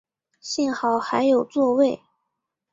[0.39, 2.01] 幸好还有座位